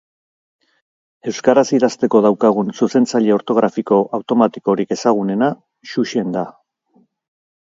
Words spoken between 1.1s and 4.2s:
Euskaraz idazteko daukagun zuzentzaile ortografiko